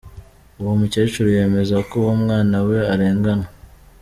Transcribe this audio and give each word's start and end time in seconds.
Uwo 0.59 0.73
mukecuru 0.79 1.27
yemeza 1.37 1.75
ko 1.87 1.93
uwo 2.01 2.13
mwana 2.21 2.57
we 2.67 2.77
arengana. 2.93 3.47